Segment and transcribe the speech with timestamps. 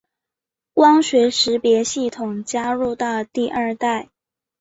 [0.73, 4.09] 光学识别系统加入到第二代。